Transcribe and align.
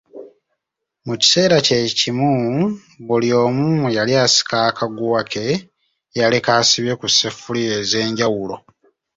Mu 1.05 1.13
kiseera 1.21 1.57
kye 1.65 1.77
kimu 1.99 2.33
buli 3.07 3.29
omu 3.43 3.67
yali 3.97 4.13
asika 4.25 4.57
akaguwa 4.69 5.21
ke 5.31 5.45
yaleka 6.17 6.49
asibye 6.61 6.93
ku 6.99 7.07
sseffuliya 7.09 7.73
ez'enjawulo. 7.81 8.55